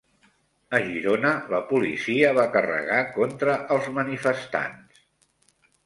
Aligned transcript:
A 0.77 0.79
Girona 0.87 1.33
la 1.51 1.59
policia 1.73 2.33
va 2.39 2.47
carregar 2.57 2.99
contra 3.21 3.61
els 3.77 3.95
manifestants 4.03 5.05